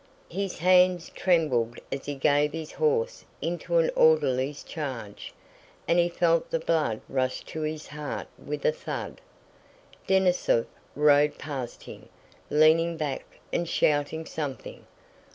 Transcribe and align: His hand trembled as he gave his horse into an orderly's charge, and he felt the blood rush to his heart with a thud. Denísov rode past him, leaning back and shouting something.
His 0.31 0.57
hand 0.57 1.11
trembled 1.13 1.77
as 1.91 2.07
he 2.07 2.15
gave 2.15 2.53
his 2.53 2.71
horse 2.71 3.23
into 3.39 3.77
an 3.77 3.91
orderly's 3.95 4.63
charge, 4.63 5.31
and 5.87 5.99
he 5.99 6.09
felt 6.09 6.49
the 6.49 6.57
blood 6.57 7.01
rush 7.07 7.41
to 7.41 7.61
his 7.61 7.85
heart 7.85 8.27
with 8.43 8.65
a 8.65 8.71
thud. 8.71 9.21
Denísov 10.07 10.65
rode 10.95 11.37
past 11.37 11.83
him, 11.83 12.09
leaning 12.49 12.97
back 12.97 13.25
and 13.53 13.69
shouting 13.69 14.25
something. 14.25 14.87